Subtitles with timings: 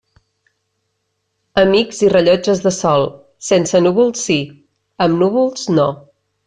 [1.63, 3.07] Amics i rellotges de sol,
[3.51, 4.43] sense núvols sí,
[5.07, 5.91] amb núvols no.